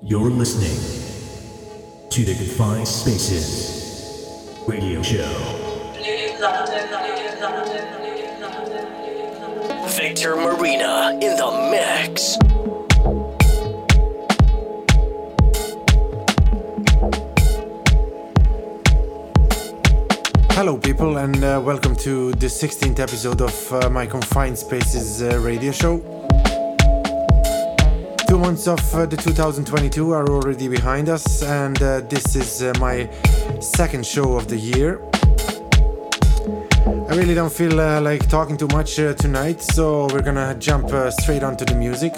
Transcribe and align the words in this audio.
You're 0.00 0.30
listening 0.30 0.78
to 2.10 2.24
the 2.24 2.32
Confined 2.36 2.86
Spaces 2.86 4.48
radio 4.68 5.02
show. 5.02 5.24
Victor 9.88 10.36
Marina 10.36 11.18
in 11.20 11.36
the 11.36 11.50
mix. 11.72 12.38
Hello, 20.52 20.76
people, 20.76 21.16
and 21.18 21.42
uh, 21.42 21.60
welcome 21.64 21.96
to 21.96 22.30
the 22.34 22.46
16th 22.46 23.00
episode 23.00 23.40
of 23.40 23.72
uh, 23.72 23.90
my 23.90 24.06
Confined 24.06 24.56
Spaces 24.56 25.22
uh, 25.22 25.40
radio 25.40 25.72
show. 25.72 26.27
Months 28.38 28.68
of 28.68 28.94
uh, 28.94 29.04
the 29.04 29.16
2022 29.16 30.12
are 30.12 30.28
already 30.28 30.68
behind 30.68 31.08
us, 31.08 31.42
and 31.42 31.82
uh, 31.82 32.00
this 32.02 32.36
is 32.36 32.62
uh, 32.62 32.72
my 32.78 33.10
second 33.60 34.06
show 34.06 34.36
of 34.36 34.46
the 34.46 34.56
year. 34.56 35.02
I 37.10 37.16
really 37.16 37.34
don't 37.34 37.52
feel 37.52 37.72
like 37.74 38.28
talking 38.28 38.56
too 38.56 38.68
much 38.68 38.94
tonight, 38.94 39.60
so 39.60 40.06
we're 40.12 40.22
gonna 40.22 40.54
jump 40.54 40.88
straight 41.10 41.42
onto 41.42 41.64
the 41.64 41.74
music. 41.74 42.14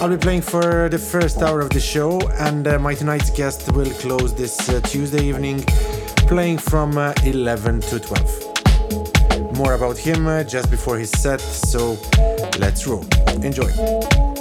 I'll 0.00 0.08
be 0.08 0.16
playing 0.16 0.42
for 0.42 0.88
the 0.88 0.98
first 0.98 1.38
hour 1.42 1.60
of 1.60 1.70
the 1.70 1.80
show, 1.80 2.20
and 2.38 2.64
my 2.80 2.94
tonight's 2.94 3.30
guest 3.30 3.72
will 3.72 3.90
close 3.94 4.32
this 4.32 4.56
Tuesday 4.84 5.24
evening, 5.24 5.64
playing 6.28 6.58
from 6.58 6.96
uh, 6.96 7.12
11 7.24 7.80
to 7.80 7.98
12. 7.98 9.56
More 9.56 9.74
about 9.74 9.98
him 9.98 10.26
just 10.46 10.70
before 10.70 10.98
his 10.98 11.10
set, 11.10 11.40
so 11.40 11.98
let's 12.58 12.86
roll. 12.86 13.04
Enjoy. 13.42 14.33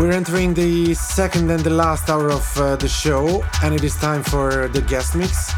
We're 0.00 0.12
entering 0.12 0.54
the 0.54 0.94
second 0.94 1.50
and 1.50 1.60
the 1.60 1.68
last 1.68 2.08
hour 2.08 2.30
of 2.30 2.56
uh, 2.56 2.76
the 2.76 2.88
show, 2.88 3.44
and 3.62 3.74
it 3.74 3.84
is 3.84 3.96
time 3.96 4.22
for 4.22 4.66
the 4.68 4.80
guest 4.80 5.14
mix. 5.14 5.52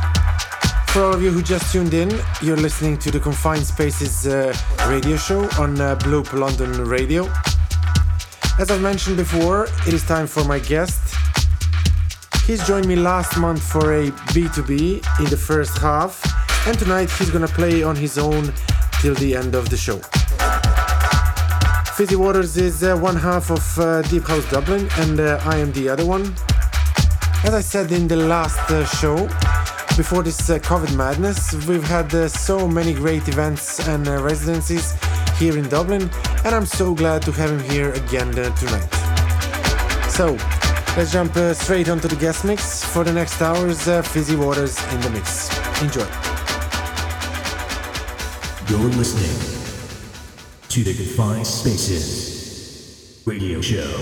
For 0.88 1.04
all 1.04 1.14
of 1.14 1.22
you 1.22 1.30
who 1.30 1.44
just 1.44 1.70
tuned 1.70 1.94
in, 1.94 2.10
you're 2.42 2.56
listening 2.56 2.98
to 2.98 3.12
the 3.12 3.20
Confined 3.20 3.64
Spaces 3.64 4.26
uh, 4.26 4.52
radio 4.88 5.16
show 5.16 5.42
on 5.60 5.80
uh, 5.80 5.94
Bloop 5.94 6.32
London 6.32 6.72
Radio. 6.86 7.30
As 8.58 8.72
I 8.72 8.78
mentioned 8.78 9.16
before, 9.16 9.68
it 9.86 9.94
is 9.94 10.02
time 10.02 10.26
for 10.26 10.42
my 10.42 10.58
guest. 10.58 11.14
He's 12.44 12.66
joined 12.66 12.88
me 12.88 12.96
last 12.96 13.38
month 13.38 13.62
for 13.62 13.92
a 13.92 14.10
B2B 14.34 15.20
in 15.20 15.26
the 15.26 15.36
first 15.36 15.78
half, 15.78 16.20
and 16.66 16.76
tonight 16.76 17.10
he's 17.12 17.30
gonna 17.30 17.46
play 17.46 17.84
on 17.84 17.94
his 17.94 18.18
own 18.18 18.52
till 19.00 19.14
the 19.14 19.36
end 19.36 19.54
of 19.54 19.70
the 19.70 19.76
show. 19.76 20.00
Fizzy 21.96 22.16
Waters 22.16 22.56
is 22.56 22.82
uh, 22.82 22.96
one 22.96 23.16
half 23.16 23.50
of 23.50 23.78
uh, 23.78 24.00
Deep 24.02 24.24
House 24.24 24.50
Dublin, 24.50 24.88
and 24.96 25.20
uh, 25.20 25.38
I 25.44 25.58
am 25.58 25.72
the 25.72 25.90
other 25.90 26.06
one. 26.06 26.22
As 27.44 27.52
I 27.52 27.60
said 27.60 27.92
in 27.92 28.08
the 28.08 28.16
last 28.16 28.58
uh, 28.70 28.86
show, 28.86 29.26
before 29.94 30.22
this 30.22 30.48
uh, 30.48 30.58
COVID 30.58 30.96
madness, 30.96 31.52
we've 31.66 31.84
had 31.84 32.10
so 32.30 32.66
many 32.66 32.94
great 32.94 33.28
events 33.28 33.86
and 33.88 34.06
residencies 34.06 34.94
here 35.36 35.58
in 35.58 35.68
Dublin, 35.68 36.08
and 36.46 36.54
I'm 36.54 36.64
so 36.64 36.94
glad 36.94 37.20
to 37.22 37.32
have 37.32 37.50
him 37.50 37.70
here 37.70 37.92
again 37.92 38.32
tonight. 38.32 38.88
So, 40.08 40.38
let's 40.96 41.12
jump 41.12 41.36
straight 41.54 41.90
onto 41.90 42.08
the 42.08 42.16
guest 42.16 42.46
mix. 42.46 42.82
For 42.82 43.04
the 43.04 43.12
next 43.12 43.42
hours, 43.42 43.84
Fizzy 44.08 44.36
Waters 44.36 44.82
in 44.94 45.00
the 45.02 45.10
mix. 45.10 45.50
Enjoy. 45.82 46.08
You're 48.70 48.88
listening 48.96 49.61
to 50.72 50.82
the 50.82 50.94
Confined 50.94 51.46
Spaces 51.46 53.22
radio 53.26 53.60
show. 53.60 53.92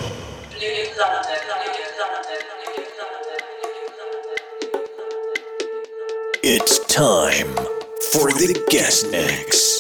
It's 6.44 6.78
time 6.86 7.48
for 8.12 8.30
the 8.30 8.64
guest 8.70 9.10
mix. 9.10 9.79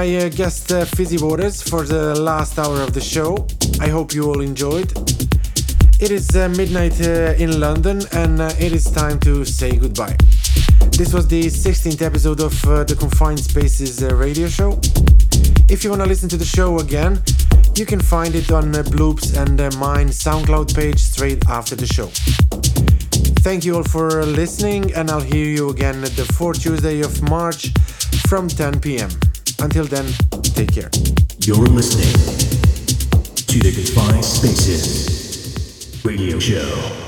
My 0.00 0.16
uh, 0.16 0.28
guest 0.30 0.72
uh, 0.72 0.86
Fizzy 0.86 1.18
Waters 1.18 1.60
for 1.60 1.82
the 1.82 2.18
last 2.18 2.58
hour 2.58 2.80
of 2.80 2.94
the 2.94 3.00
show. 3.02 3.46
I 3.80 3.88
hope 3.88 4.14
you 4.14 4.24
all 4.30 4.40
enjoyed. 4.40 4.90
It 6.00 6.10
is 6.10 6.34
uh, 6.34 6.48
midnight 6.60 6.98
uh, 7.02 7.44
in 7.44 7.60
London 7.60 8.00
and 8.12 8.40
uh, 8.40 8.50
it 8.58 8.72
is 8.72 8.84
time 8.84 9.20
to 9.20 9.44
say 9.44 9.76
goodbye. 9.76 10.16
This 11.00 11.12
was 11.12 11.28
the 11.28 11.42
16th 11.42 12.00
episode 12.00 12.40
of 12.40 12.54
uh, 12.64 12.84
the 12.84 12.96
Confined 12.96 13.40
Spaces 13.40 14.02
radio 14.02 14.48
show. 14.48 14.80
If 15.68 15.84
you 15.84 15.90
want 15.90 16.00
to 16.00 16.08
listen 16.08 16.30
to 16.30 16.38
the 16.38 16.50
show 16.56 16.78
again, 16.78 17.20
you 17.76 17.84
can 17.84 18.00
find 18.00 18.34
it 18.34 18.50
on 18.50 18.72
Bloops 18.96 19.36
and 19.36 19.58
mine 19.78 20.08
SoundCloud 20.08 20.74
page 20.74 20.98
straight 20.98 21.46
after 21.46 21.76
the 21.76 21.86
show. 21.86 22.08
Thank 23.44 23.66
you 23.66 23.76
all 23.76 23.84
for 23.96 24.24
listening, 24.24 24.94
and 24.94 25.10
I'll 25.10 25.28
hear 25.34 25.46
you 25.46 25.68
again 25.68 26.00
the 26.00 26.26
fourth 26.38 26.62
Tuesday 26.62 27.00
of 27.02 27.20
March 27.28 27.68
from 28.28 28.48
10 28.48 28.80
p.m. 28.80 29.10
Until 29.62 29.84
then, 29.84 30.06
take 30.42 30.72
care. 30.72 30.90
You're 31.40 31.66
listening 31.66 32.12
to 33.46 33.58
the 33.58 33.72
Confined 33.72 34.24
Spaces 34.24 36.02
radio 36.02 36.38
show. 36.38 36.99